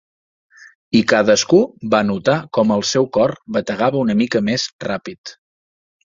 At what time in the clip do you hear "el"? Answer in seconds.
2.75-2.81